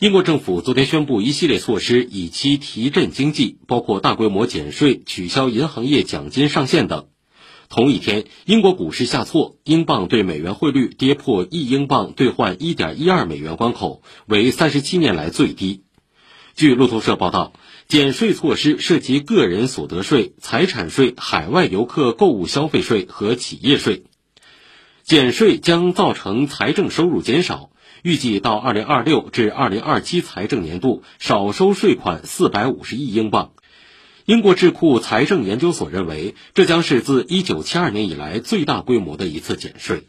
[0.00, 7.08] 英国政府昨天宣布一系列措施，以期提振经济，包括大规模减税、取消银行业奖金上限等。
[7.68, 15.82] 同一天，英国股市下挫，英镑对美元汇率跌破一英镑兑换一点一二美元关口，为三十七年来最低。
[16.54, 17.52] 据路透社报道，
[17.88, 24.04] 减税措施涉及个人所得税、财产税、海外游客购物消费税和企业税。
[25.02, 27.70] 减税将造成财政收入减少。
[28.02, 33.52] 预计到二零二六至二零二七财政年度少收税款四百五十亿英镑。
[34.24, 40.04] 英国智库财政研究所认为，这将是自一九七二年以来最大规模的一次减税。